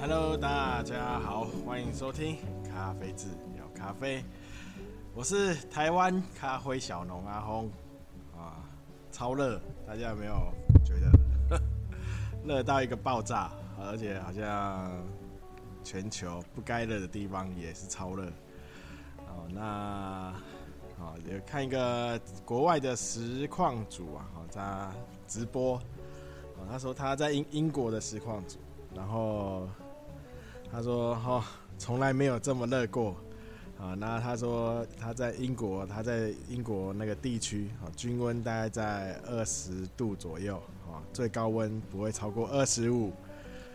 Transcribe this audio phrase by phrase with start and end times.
[0.00, 4.24] Hello，大家好，欢迎收听咖啡志聊咖啡。
[5.12, 7.68] 我是台湾咖啡小农阿轰
[8.36, 8.62] 啊，
[9.10, 10.52] 超热，大家有没有
[10.84, 11.60] 觉得
[12.46, 13.50] 热到一个爆炸？
[13.80, 14.88] 而且好像
[15.82, 18.24] 全球不该热的地方也是超热。
[19.26, 20.32] 哦，那
[20.96, 24.92] 好，也看一个国外的实况组啊，好，他
[25.26, 25.80] 直播。
[26.70, 28.58] 他说他在英英国的实况组，
[28.94, 29.68] 然后
[30.70, 31.44] 他说哈，
[31.78, 33.16] 从来没有这么热过
[33.80, 33.94] 啊。
[33.94, 43.12] 那他说他在英国，他在英国那个地区啊，均温大概在二十度左右啊，最高温不会超过二十五，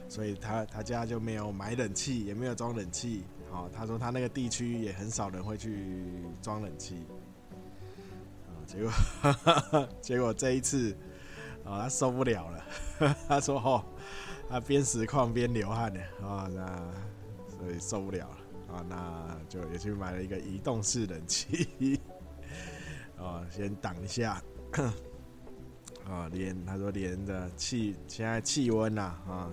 [0.08, 3.24] 所以他他家就没有买冷气，也没有装冷气。
[3.52, 6.06] 好，他说他那个地区也很少人会去
[6.42, 7.06] 装冷气
[8.48, 8.54] 啊。
[8.66, 10.96] 结果 结果这一次。
[11.66, 13.82] 啊、他受不了了， 他说：“哦，
[14.50, 16.66] 他边实况边流汗呢，啊、那
[17.58, 22.00] 所以受不了了，啊、那就也去买了一个移动式冷气，
[23.18, 24.42] 哦， 先挡一下，
[26.06, 29.52] 啊、连他说连的气现在气温呐，啊，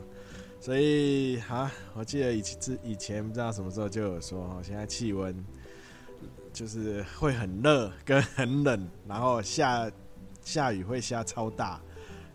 [0.60, 5.34] 所以啊，我记得以前以前不知道什么时候就有说，现在气温
[6.52, 9.90] 就是会很热跟很冷，然后下
[10.42, 11.80] 下雨会下超大。”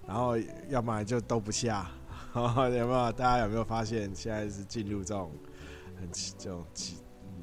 [0.08, 0.38] 然后
[0.70, 1.90] 要么就都不下，
[2.78, 3.12] 有没有？
[3.14, 5.32] 大家有没有发现现在是进入这种
[6.00, 6.98] 很这种极，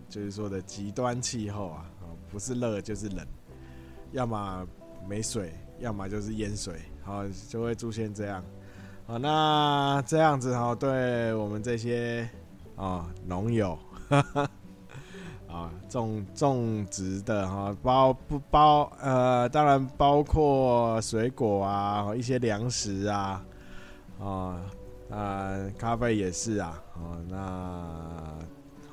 [0.09, 1.87] 就是说的极端气候啊？
[2.31, 3.27] 不是热就是冷，
[4.13, 4.67] 要么
[5.09, 8.45] 没水，要么就是淹水，好，就会出现这样。
[9.07, 12.29] 好，那这样子哈，对我们这些
[12.77, 13.79] 啊农友。
[14.09, 14.51] 呵呵
[15.49, 18.91] 啊，种种植的哈，包不包？
[19.01, 23.45] 呃，当然包括水果啊，一些粮食啊，
[24.19, 24.61] 啊，
[25.13, 27.37] 呃，咖啡也是啊，哦，那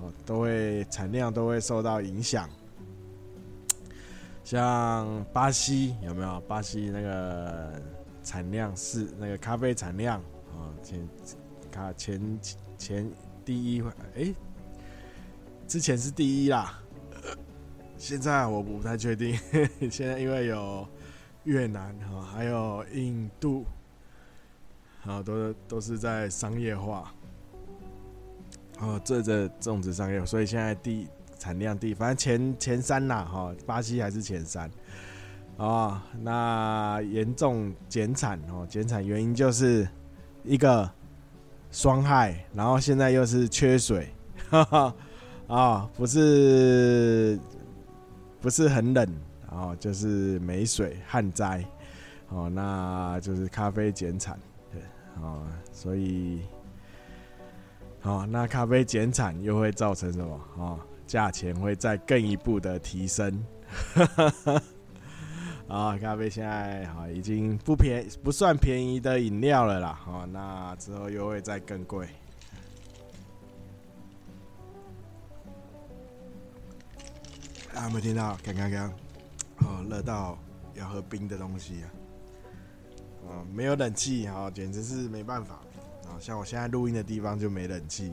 [0.03, 2.49] 哦都会产量都会受到影响。
[4.44, 6.41] 像巴西有没有？
[6.41, 7.81] 巴西那个
[8.21, 10.19] 产量是那个咖啡产量
[10.51, 11.09] 啊，前
[11.71, 12.39] 咖前
[12.77, 13.09] 前
[13.45, 13.81] 第一，
[14.15, 14.33] 哎。
[15.67, 16.81] 之前是第一啦，
[17.95, 19.38] 现在我不太确定。
[19.91, 20.88] 现在因为有
[21.44, 23.63] 越南哈，还有印度，
[25.05, 27.13] 啊，都都是在商业化，
[28.79, 34.69] 哦，这这种植商业，所以现在地产量第，反正前前三呐，哈，巴西还是前三，
[35.57, 39.88] 啊，那严重减产哦，减产原因就是
[40.43, 40.89] 一个
[41.71, 44.09] 霜害，然后现在又是缺水，
[44.49, 44.95] 哈哈。
[45.49, 47.39] 啊、不是，
[48.39, 49.03] 不是很冷，
[49.49, 51.65] 然后就是没水旱灾，
[52.27, 54.38] 哦，那就是咖啡减产，
[55.22, 56.41] 哦，所以，
[58.03, 60.40] 哦，那咖啡减产又会造成什么？
[60.57, 63.46] 哦，价钱会再更一步的提升，
[63.96, 64.62] 啊、
[65.94, 72.07] 哦，咖啡现在哈、哦、已经不便不算便宜的饮料了啦，哦，那之后又会再更贵。
[77.75, 78.38] 啊，没听到？
[78.44, 78.90] 刚刚刚，
[79.59, 80.38] 哦，热到
[80.74, 81.98] 要喝冰的东西啊！
[83.29, 85.56] 哦，没有冷气，哦，简直是没办法
[86.06, 86.17] 啊！
[86.19, 88.12] 像我现在录音的地方就没冷气，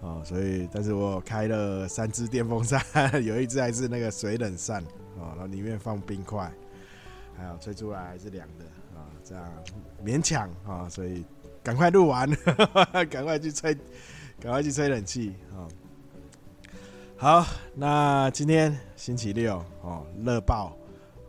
[0.00, 2.82] 啊，所以，但是我开了三只电风扇，
[3.22, 4.82] 有一只还是那个水冷扇，
[5.18, 6.50] 哦，然后里面放冰块，
[7.36, 8.64] 还有吹出来还是凉的，
[8.98, 9.44] 啊，这样
[10.02, 11.22] 勉强啊，所以
[11.62, 12.28] 赶快录完，
[13.10, 13.74] 赶快去吹，
[14.40, 15.68] 赶快去吹冷气，啊。
[17.18, 20.76] 好，那今天星期六哦，热爆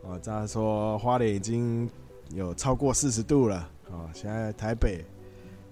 [0.02, 0.18] 哦！
[0.22, 1.88] 这样说，花莲已经
[2.30, 4.08] 有超过四十度了哦。
[4.12, 5.04] 现在台北，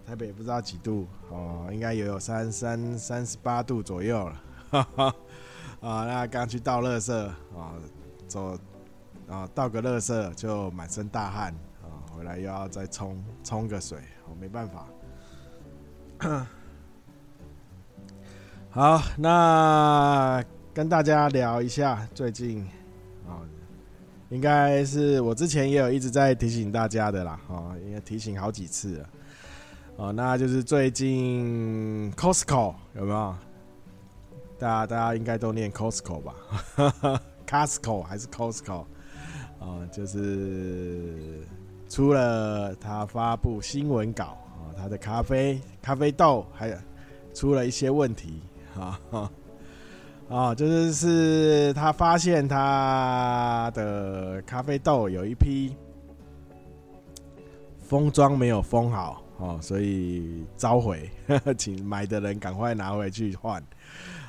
[0.06, 4.42] 台北不知道几度哦，应该也有三三三十八度左右了。
[4.70, 5.14] 哈哈
[5.80, 7.74] 啊，那刚去倒垃圾啊，
[8.26, 8.58] 走
[9.28, 13.98] 啊，倒个垃圾就满身大汗啊，回来又要再冲冲个水，
[14.28, 14.86] 我没办法。
[18.70, 20.42] 好，那
[20.74, 22.68] 跟大家聊一下最近，
[24.28, 29.08] 应该是我之前也有一直在提醒大家的啦，哦，应该提醒好几次了，
[29.96, 33.34] 哦，那就是最近 Costco 有没有？
[34.58, 36.34] 大家大家应该都念 Costco 吧？
[37.46, 38.84] Costco 还是 Costco？
[39.60, 41.46] 啊，就是
[41.88, 46.76] 出了他发布新闻稿啊，他的咖啡咖啡豆还有
[47.32, 48.42] 出了一些问题。
[48.74, 49.00] 啊
[50.28, 50.54] 啊啊！
[50.54, 55.76] 就是是他发现他的咖啡豆有一批
[57.78, 61.08] 封装没有封好哦，所以召回，
[61.56, 63.62] 请买的人赶快拿回去换。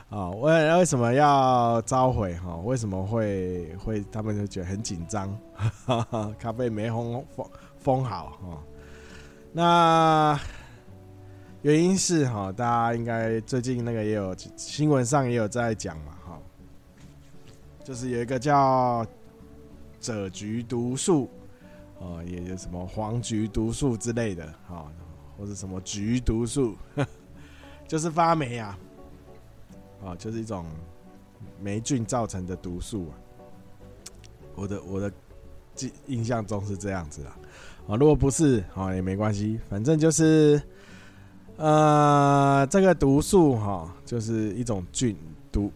[0.09, 2.33] 啊，为为什么要召回？
[2.37, 5.37] 哈，为什么会会他们就觉得很紧张？
[6.39, 8.57] 咖啡没封封封好哈。
[9.51, 10.39] 那
[11.61, 16.39] 原因是哈，大家应该最近那个也有新闻上也有在讲嘛，哈，
[17.83, 19.05] 就是有一个叫
[20.01, 21.29] 赭菊毒素，
[21.99, 24.91] 哦，也有什么黄菊毒素之类的，哈，
[25.37, 26.75] 或者什么菊毒素，
[27.87, 28.77] 就是发霉啊。
[30.05, 30.63] 啊，就是一种
[31.59, 33.17] 霉菌造成的毒素啊！
[34.53, 35.11] 我的我的
[35.73, 37.35] 记印象中是这样子啊。
[37.87, 40.61] 啊，如果不是啊，也没关系，反正就是
[41.57, 45.15] 呃，这个毒素哈，就是一种菌
[45.51, 45.71] 毒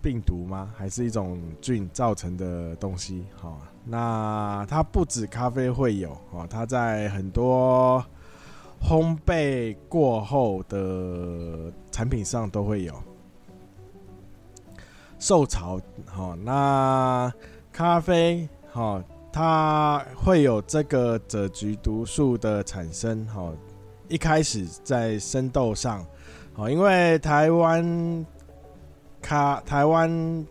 [0.00, 0.72] 病毒吗？
[0.76, 3.24] 还是一种菌造成的东西？
[3.42, 8.04] 哈，那它不止咖啡会有哦，它在很多
[8.80, 12.94] 烘焙过后的产品上都会有。
[15.18, 17.32] 受潮，好，那
[17.72, 19.02] 咖啡，好，
[19.32, 23.52] 它会有这个赭菊毒素的产生，好，
[24.14, 26.06] 一开始在生豆上，
[26.54, 28.24] 哦，因为台湾
[29.20, 30.46] 咖台湾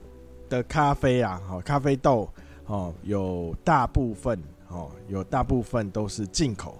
[0.50, 2.30] 的咖啡啊，哦，咖啡豆，
[2.65, 4.38] 哦，有大部分，
[4.68, 6.77] 哦，有大部分都是进口，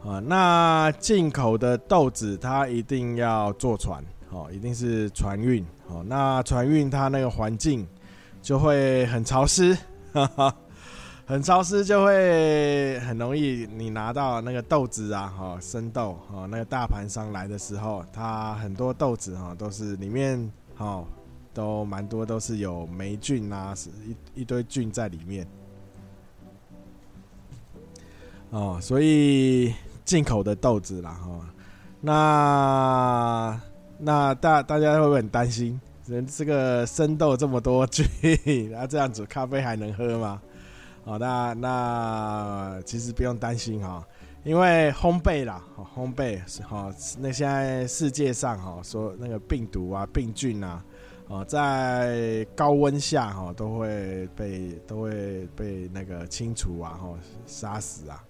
[0.00, 4.00] 啊，那进口的豆子它一定要坐船。
[4.30, 6.04] 哦，一定是船运哦。
[6.06, 7.84] 那船运它那个环境
[8.40, 9.76] 就会很潮湿，
[10.12, 10.56] 哈哈，
[11.26, 21.04] 很潮湿就会很容易你拿到那个豆子啊，哈，生豆哈，那个大盘商来的时候，它很多豆子哈都是里面哈
[21.52, 23.90] 都蛮多都是有霉菌啊，是
[24.34, 25.44] 一一堆菌在里面
[28.50, 29.74] 哦，所以
[30.04, 31.40] 进口的豆子啦哈，
[32.00, 33.60] 那。
[33.98, 35.80] 那大大家会不会很担心？
[36.04, 38.06] 人这个生豆这么多菌，
[38.70, 40.38] 那 这样子咖啡还能喝吗？
[41.06, 44.04] 哦，那那其实不用担心哈，
[44.42, 45.62] 因为烘焙啦，
[45.94, 50.84] 烘焙哈，那现在世界上哈说那个病毒啊、病菌啊，
[51.28, 57.14] 哦，在高温下哈都会被都会被那个清除啊，哈，
[57.46, 58.20] 杀死啊。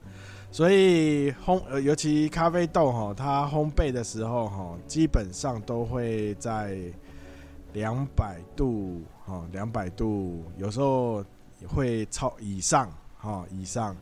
[0.51, 6.79] 所以烘呃，尤其咖啡豆哈，它烘焙的时候哈，基本上都会在
[7.73, 11.25] 两百度哈，两百度，有时候
[11.67, 13.97] 会超以上哈以上。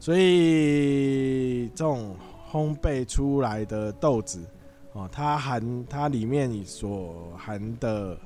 [0.00, 2.14] 所以这种
[2.50, 4.44] 烘焙出来的豆子
[4.92, 8.16] 哦，它含它里面所含的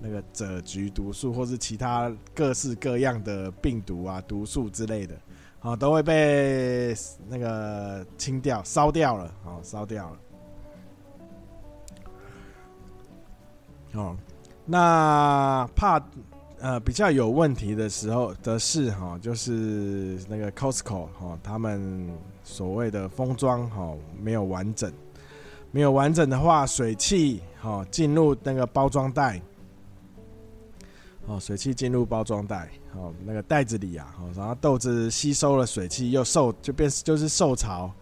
[0.00, 5.16] 那个赭菊毒素，或是其他各式各样的病毒啊、毒素之类的。
[5.62, 6.94] 哦，都会被
[7.28, 9.34] 那个清掉、烧掉了。
[9.44, 10.18] 哦，烧掉了。
[13.92, 14.16] 哦，
[14.64, 15.98] 那怕
[16.62, 22.08] 呃比较有问题的时候的是哈，就是那个 Costco 哈，他们
[22.44, 23.92] 所谓的封装哈
[24.22, 24.90] 没有完整，
[25.72, 29.42] 没有完整的话，水汽哈进入那个包装袋。
[31.26, 37.92] 哦，水汽进入包装袋，哦，那个袋子里啊，哦，然后豆子吸收了水汽，又受就变就是受潮，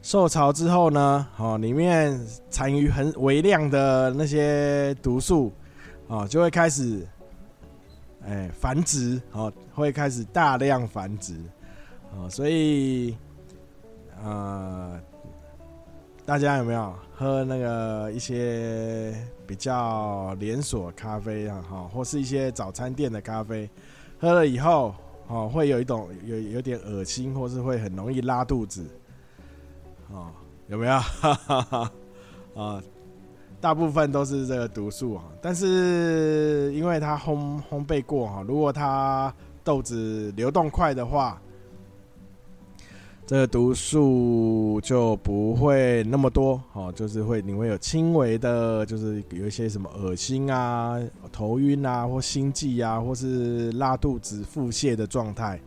[0.00, 5.52] 受潮之后呢，哦，里面残余很微量的那些毒素，
[6.06, 7.06] 哦，就会开始，
[8.26, 11.36] 哎，繁殖，哦，会开始大量繁殖，
[12.16, 13.16] 哦，所以，
[14.22, 15.00] 呃，
[16.24, 19.14] 大家有没有喝那个一些？
[19.50, 23.68] 比较连锁咖啡啊，哈，或是一些早餐店的咖啡，
[24.20, 24.94] 喝了以后，
[25.26, 28.86] 哦，会有一种有有点恶心，或是会很容易拉肚子，
[30.12, 30.30] 哦，
[30.68, 30.96] 有没有？
[31.00, 31.92] 哈哈哈，
[32.54, 32.82] 啊，
[33.60, 41.40] 大部分都是这个毒素啊，但是因为它烘烘焙过哈，如果它豆子流动快的话。
[43.26, 51.00] 这个毒素就不会那么多，哦，就是会你会有轻微的，就是有一些什么恶心啊、
[51.30, 55.60] 头晕啊，或心悸啊，或是拉肚子、腹泻的状态，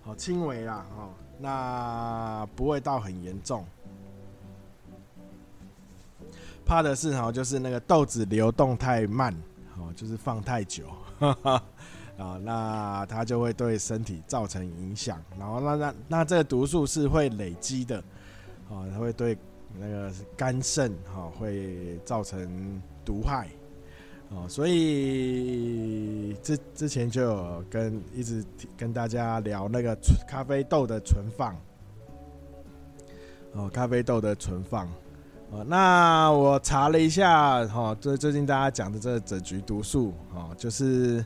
[0.00, 3.64] 好轻微啦，哦，那不会到很严重。
[6.68, 9.34] 怕的是哈，就是那个豆子流动太慢，
[9.78, 10.84] 哦，就是放太久。
[11.18, 11.64] 哈哈
[12.18, 17.96] 啊，那它就会对身体造成影响，然后那那那这个毒素是会累积的，
[18.68, 19.36] 啊，它会对
[19.78, 23.48] 那个肝肾哈会造成毒害，
[24.28, 28.44] 哦，所以之之前就有跟一直
[28.76, 29.96] 跟大家聊那个
[30.26, 31.56] 咖啡豆的存放，
[33.54, 34.86] 哦，咖啡豆的存放。
[35.50, 41.24] 哦，那我查了一下，哈，最最近大家讲的这整局毒素，哦，就是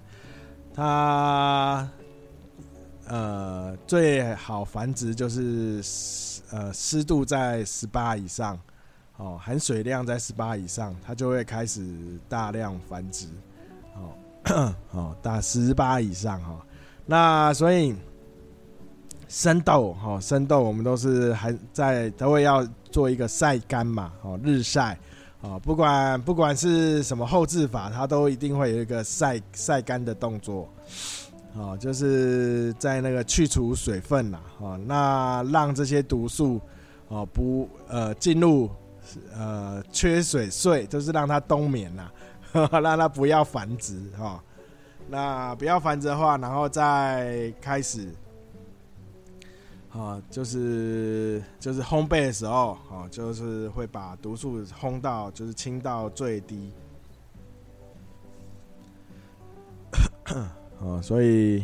[0.72, 1.88] 它，
[3.08, 5.82] 呃，最好繁殖就是
[6.52, 8.56] 呃湿度在十八以上，
[9.16, 11.84] 哦，含水量在十八以上，它就会开始
[12.28, 13.26] 大量繁殖，
[13.96, 16.60] 哦，哦，大十八以上哈，哦，
[17.06, 17.92] 那所以
[19.26, 22.64] 生豆，哈，生豆我们都是还在都会要。
[22.92, 24.96] 做一个晒干嘛，哦，日晒，
[25.40, 30.68] 哦，不管不管是什么后置法，它都一定会有一个晒晒干的动作，
[31.54, 36.60] 哦，就是在那个去除水分呐，哦，那让这些毒素，
[37.08, 38.70] 哦，不呃进入
[39.34, 42.10] 呃缺水穗，就是让它冬眠呐，
[42.70, 44.42] 让它不要繁殖哈，
[45.08, 48.08] 那不要繁殖的话，然后再开始。
[49.92, 56.72] 啊，就是就是烘焙的时候，啊，就是会把毒素烘到，就是清到最低。
[60.78, 61.62] 哦，所以，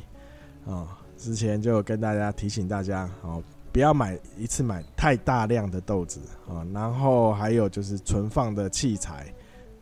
[0.67, 3.43] 哦，之前就跟大家提醒大家，哦，
[3.73, 9.33] 不要买一次买太大量的豆子，啊，然后还有就是存放的器材，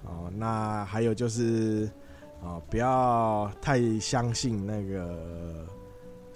[0.05, 1.91] 哦，那还有就是，
[2.41, 5.67] 啊，不要太相信那个。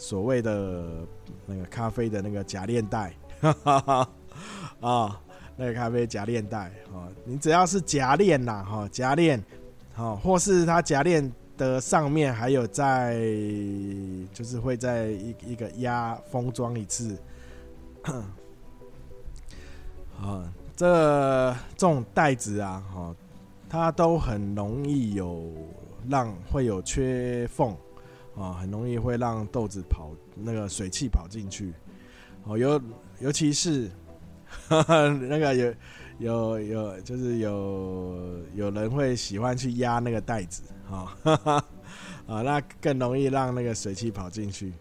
[0.00, 1.06] 所谓的
[1.44, 3.14] 那个咖啡的那个夹链袋，
[4.80, 5.20] 啊，
[5.56, 9.44] 那个咖啡夹链袋，啊，你只要是夹链呐，哈，夹链，
[9.92, 13.14] 好，或是它夹链的上面还有在，
[14.32, 17.14] 就是会在一一个压封装一次，
[20.18, 23.14] 啊， 这这种袋子啊，哈，
[23.68, 25.52] 它都很容易有
[26.08, 27.76] 让会有缺缝。
[28.40, 31.74] 啊，很容易会让豆子跑那个水汽跑进去，
[32.44, 32.80] 哦，尤
[33.18, 33.90] 尤其是
[34.66, 35.74] 呵呵 那个有
[36.18, 41.14] 有有，就是有有人会喜欢去压那个袋子，啊，
[42.26, 44.72] 啊，那更容易让那个水汽跑进去。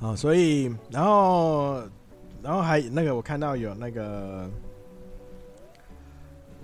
[0.00, 1.82] 啊，所以然后。
[2.40, 4.48] 然后还那个，我看到有那个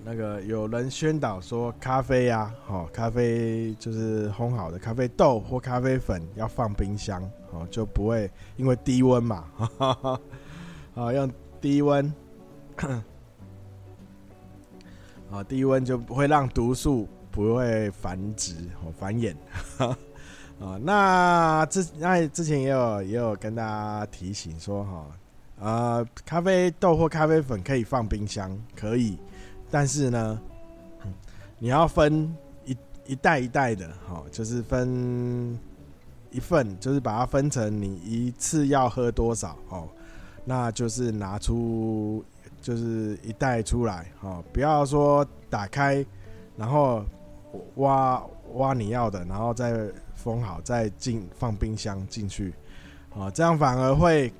[0.07, 9.45] 那个有人宣导说，咖啡呀，哦，咖啡就是烘好的咖啡豆或咖啡粉要放冰箱，哦，就不会因为低温嘛，
[10.93, 12.13] 啊， 用低温，
[15.31, 19.35] 啊， 低温就不会让毒素不会繁殖哦繁衍，
[20.59, 25.07] 啊， 那之那之前也有也有跟大家提醒说哈。
[25.57, 29.17] 呃，咖啡豆或咖啡粉可以放冰箱，可以，
[29.69, 30.41] 但是呢，
[31.59, 32.33] 你要分
[32.65, 35.57] 一一袋一袋的，哈，就是分
[36.31, 39.87] 一份，就是把它分成你一次要喝多少，哦，
[40.43, 42.23] 那就是拿出
[42.61, 46.05] 就是一袋出来，哦，不要说打开，
[46.57, 47.03] 然后
[47.75, 52.53] 挖挖你要的，然后再封好，再进放冰箱进去，
[53.13, 54.33] 哦，这样反而会。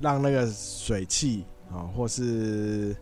[0.00, 2.94] 让那个水汽哦，或是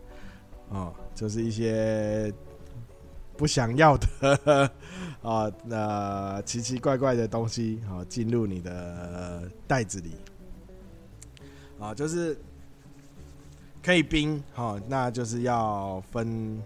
[0.69, 2.31] 哦，就是一些
[3.37, 4.71] 不想要的
[5.23, 10.11] 啊，那奇奇怪怪的东西啊，进入你的袋子里
[11.79, 12.37] 啊，就是
[13.81, 16.61] 可以冰哈，那就是要分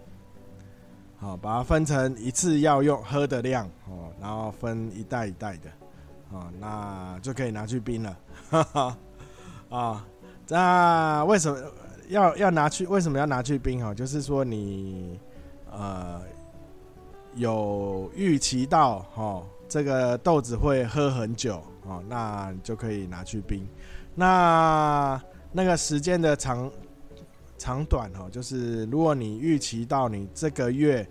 [1.18, 5.70] 好，把它分成一次要用喝的量哦，然后分一袋一袋的
[6.36, 8.18] 啊，那就可以拿去冰了，
[8.50, 8.98] 哈 哈
[9.70, 10.06] 啊。
[10.52, 11.56] 那为什么
[12.10, 12.86] 要要拿去？
[12.86, 13.82] 为什么要拿去冰？
[13.82, 15.18] 哈，就是说你
[15.70, 16.20] 呃
[17.34, 23.66] 有预期到哈，这个豆子会喝很久哦，那你就可以拿去冰。
[24.14, 25.20] 那
[25.52, 26.70] 那个时间的长
[27.56, 31.08] 长短哈，就是如果你预期到你这个月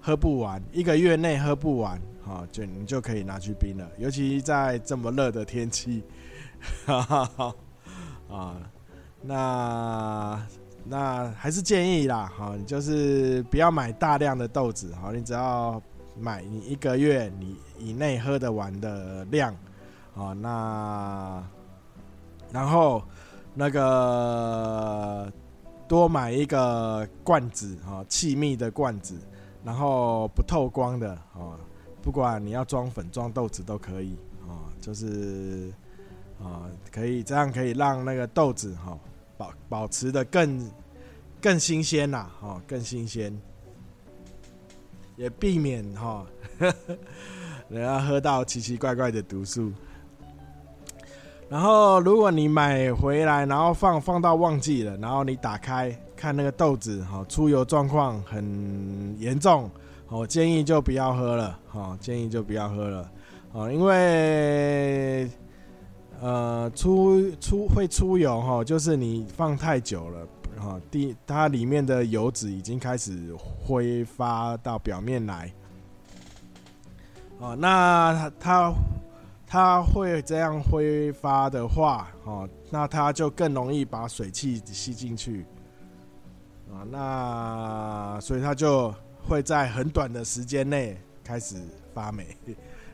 [0.00, 3.88] 喝不完，一个月内喝不完，哈，就你就可以拿去冰了。
[3.98, 6.02] 尤其在这么热的天气，
[6.84, 7.54] 哈哈哈
[8.28, 8.56] 啊。
[9.22, 10.40] 那
[10.84, 15.80] 那还是建议啦，哈，你就是不要买大量的豆子，哈，你只要
[16.18, 19.54] 买你一个月你以内喝得完的量，
[20.16, 21.42] 啊，那
[22.50, 23.02] 然后
[23.54, 25.30] 那个
[25.86, 29.18] 多买一个罐子，哈，气密的罐子，
[29.62, 31.60] 然后不透光的，啊，
[32.00, 34.16] 不管你要装粉装豆子都可以，
[34.48, 35.70] 啊，就是
[36.42, 38.98] 啊，可以这样可以让那个豆子，哈。
[39.40, 40.70] 保保持的更
[41.40, 43.34] 更新鲜呐，哈，更新鲜，
[45.16, 46.26] 也避免哈，
[47.70, 49.72] 人家喝到奇奇怪怪的毒素。
[51.48, 59.70] 然后，如果你买回来，然后放放到忘记了，然后你打开看那个豆子，哈，出油状况很严重，
[60.08, 63.10] 我建议就不要喝了，哈，建议就不要喝了，
[63.54, 65.28] 啊，因为，
[66.20, 75.52] 呃，出出会出油，哈，就是你放太久了，哈，第它里面的油脂已经开始挥发到表面来，
[77.38, 78.72] 哦，那它。
[79.52, 85.44] 它会这样挥发的话，哦，那它就更容易把水汽吸进去，
[86.72, 88.94] 啊，那所以它就
[89.26, 91.56] 会在很短的时间内开始
[91.92, 92.28] 发霉，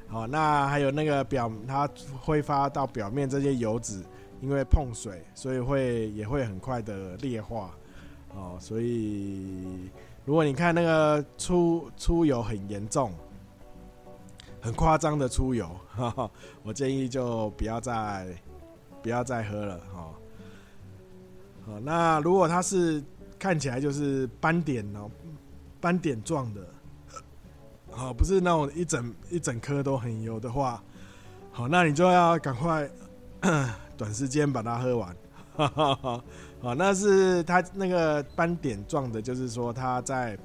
[0.09, 1.89] 好，那还有那个表，它
[2.21, 4.03] 挥发到表面这些油脂，
[4.41, 7.71] 因为碰水，所以会也会很快的裂化，
[8.35, 9.91] 哦，所以
[10.25, 13.13] 如果你看那个出出油很严重。
[14.59, 16.29] 很夸张的出油，哈
[16.65, 18.27] 我建议就不要再
[19.01, 20.11] 不要再喝了哈。
[21.65, 23.01] 好，那如果它是
[23.39, 25.09] 看起来就是斑点哦，
[25.81, 26.67] 斑点状的，
[27.97, 30.83] 好，不是那种一整一整颗都很油的话，
[31.51, 32.89] 好，那你就要赶快
[33.97, 35.17] 短时间把它喝完。
[35.57, 36.23] 好，
[36.77, 40.39] 那是它那个斑点状的，就是说它在。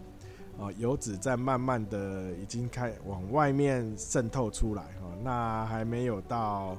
[0.58, 6.78] 哦，油脂在慢慢的已经开往外面渗透出来哈，那还没有到，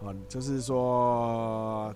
[0.00, 1.94] 哦，就是说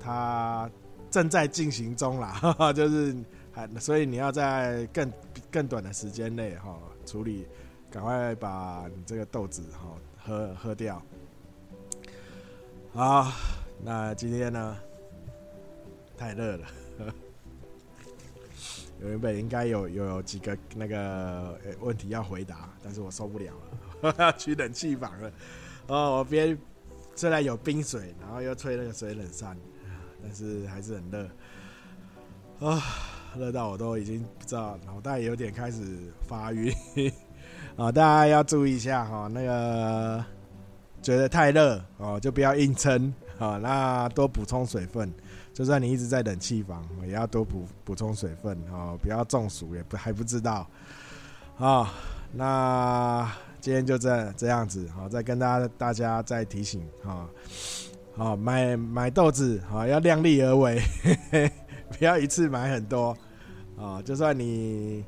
[0.00, 0.70] 它
[1.10, 2.40] 正在进行中啦，
[2.72, 3.14] 就是
[3.54, 5.12] 还所以你要在更
[5.50, 7.46] 更短的时间内哈处理，
[7.90, 11.00] 赶快把你这个豆子哈喝喝掉。
[12.92, 13.30] 好，
[13.82, 14.76] 那今天呢
[16.16, 16.66] 太热了。
[19.00, 23.52] 原本应该有有几个那个问题要回答，但是我受不了
[24.00, 25.32] 了，要 去冷气房了。
[25.88, 26.56] 哦，我边
[27.14, 29.56] 虽然有冰水，然后又吹那个水冷扇，
[30.22, 31.28] 但是还是很热。
[32.60, 32.82] 啊，
[33.38, 35.82] 热到我都已经不知道，脑袋有点开始
[36.26, 36.72] 发晕。
[37.76, 40.24] 啊，大家要注意一下哈，那个
[41.02, 45.12] 觉得太热哦，就不要硬撑啊，那多补充水分。
[45.52, 50.66] 就算你一直在冷气房，也要多补补充水分哦，不要中暑，也不还不知道。
[51.56, 51.88] 好，
[52.32, 57.28] 那今天就这这样子，好，再跟大家大家再提醒哈，
[58.16, 60.80] 好，买买豆子好要量力而为，
[61.98, 63.16] 不要一次买很多
[63.78, 64.00] 啊。
[64.02, 65.04] 就算你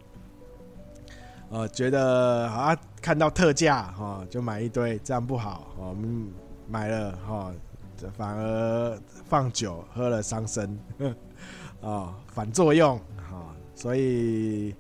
[1.51, 5.69] 呃觉得啊看到特价哈，就买一堆，这样不好。
[5.79, 6.29] 我们
[6.69, 7.53] 买了哈。
[8.15, 10.79] 反而放酒喝了伤身，
[11.81, 14.75] 啊， 反作用啊，所以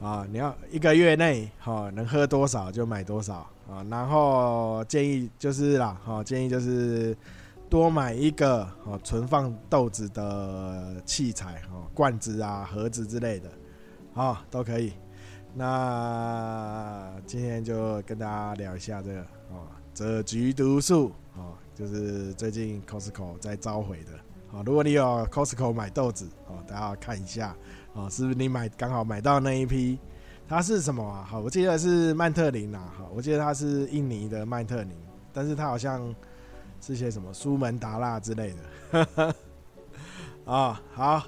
[0.00, 3.38] 啊，你要一个月内哈能喝多少就买多少
[3.68, 7.16] 啊，然后建议就是啦，哈，建议就是
[7.72, 13.50] 多买一个哦存放豆子的器材哦，罐子啊、盒子之类的，
[14.12, 14.92] 啊都可以。
[15.54, 21.54] 那今天就跟大家聊一下这个哦，赭菊毒素哦。
[21.74, 24.10] 就是最近 Costco 在召回的，
[24.48, 27.56] 好，如果你有 Costco 买豆子，哦，大家看一下，
[27.94, 29.98] 哦，是不是你买刚好买到那一批？
[30.46, 31.24] 它是什么啊？
[31.26, 34.94] 好，我记得是曼特宁啊，好，我记得它是印尼的曼特宁，
[35.32, 36.14] 但是它好像
[36.82, 38.52] 是些什么苏门答腊之类
[38.92, 39.34] 的，
[40.44, 41.24] 啊，好，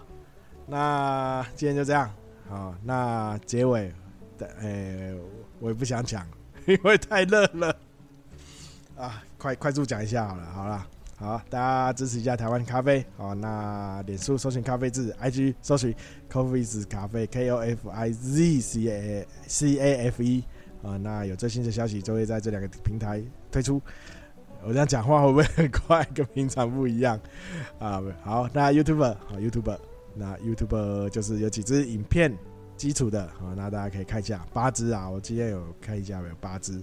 [0.66, 2.12] 那今天就这样，
[2.48, 3.90] 好，那结尾
[4.36, 5.16] 的，哎、欸，
[5.60, 6.26] 我也不想讲，
[6.66, 7.76] 因为太热了，
[8.96, 9.22] 啊。
[9.36, 10.86] 快快速讲一下好了，好了，
[11.16, 15.94] 好，大家支持一下台湾咖啡，好，那脸书搜寻咖啡字，IG 搜寻
[16.32, 20.42] Coffees 咖啡，K O F I Z C A C A F E，
[20.82, 23.82] 啊，那有最新的消息就会在这两个平台推出。
[24.66, 27.20] 我这样讲话会不会很快，跟平常不一样？
[27.78, 29.78] 啊，好，那 YouTuber，好 YouTuber，
[30.14, 32.36] 那 YouTuber 就是有几支影片
[32.76, 36.82] 基础的，好，那大家可以看一下，八支啊，我今天有看一下，有八支。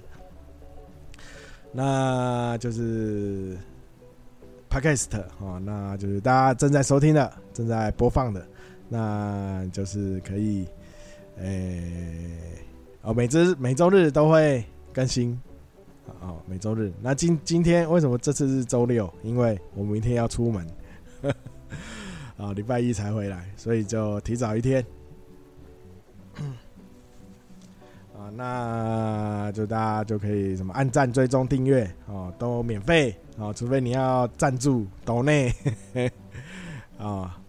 [1.73, 3.57] 那就是
[4.69, 8.45] Podcast 哦，那就是大家正在收听的、正在播放的，
[8.89, 10.67] 那就是可以，
[11.37, 12.37] 诶、
[13.01, 14.63] 哦，每周每周日都会
[14.93, 15.39] 更新，
[16.19, 16.91] 哦，每周日。
[17.01, 19.11] 那今今天为什么这次是周六？
[19.23, 20.67] 因为我明天要出门，
[22.37, 24.85] 啊，礼拜一才回来，所以就提早一天。
[28.17, 35.51] 啊，那就大家就可以什么按赞、追踪、订阅哦，都免费哦，除非你要赞助抖内
[36.99, 37.40] 啊。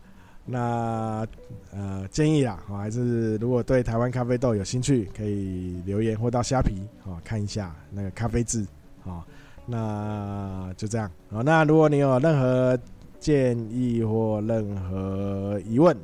[0.52, 1.26] 那
[1.72, 8.66] 呃建议啦，我还是如果对台湾咖啡豆有兴趣，可以留言或到虾皮哦看一下那个咖啡字
[9.04, 9.22] 哦。
[9.64, 12.78] 那就这样哦，那如果你有任何
[13.18, 15.96] 建议或任何疑问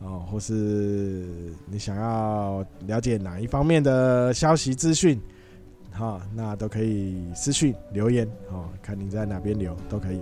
[0.00, 0.52] 哦，或是
[1.66, 5.20] 你想要了解哪一方面的消息资讯，
[5.92, 10.20] 好，那都可以私讯留言哦，看你在哪边留都可以。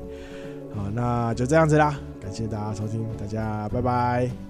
[0.76, 4.45] 好，那就这样子啦，感谢大家收听，大家拜拜。